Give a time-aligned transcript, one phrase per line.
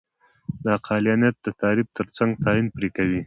[0.63, 3.19] د عقلانیت د تعریف ترڅنګ تعین پرې کوي.